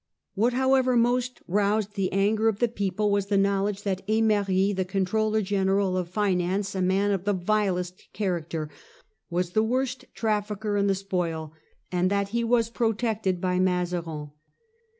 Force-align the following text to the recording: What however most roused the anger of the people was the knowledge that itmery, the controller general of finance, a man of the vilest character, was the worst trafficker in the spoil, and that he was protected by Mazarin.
What 0.33 0.53
however 0.53 0.97
most 0.97 1.41
roused 1.47 1.93
the 1.93 2.11
anger 2.11 2.47
of 2.49 2.57
the 2.57 2.67
people 2.67 3.11
was 3.11 3.27
the 3.27 3.37
knowledge 3.37 3.83
that 3.83 4.01
itmery, 4.07 4.75
the 4.75 4.83
controller 4.83 5.43
general 5.43 5.95
of 5.95 6.09
finance, 6.09 6.73
a 6.73 6.81
man 6.81 7.11
of 7.11 7.23
the 7.23 7.33
vilest 7.35 8.11
character, 8.11 8.67
was 9.29 9.51
the 9.51 9.61
worst 9.61 10.05
trafficker 10.15 10.75
in 10.75 10.87
the 10.87 10.95
spoil, 10.95 11.53
and 11.91 12.09
that 12.09 12.29
he 12.29 12.43
was 12.43 12.71
protected 12.71 13.39
by 13.39 13.59
Mazarin. 13.59 14.31